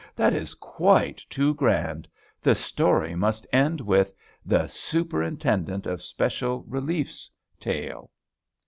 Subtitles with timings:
[0.15, 2.07] that is quite too grand,
[2.41, 4.11] the story must end with
[4.43, 8.09] THE SUPERINTENDENT OF SPECIAL RELIEF'S TALE.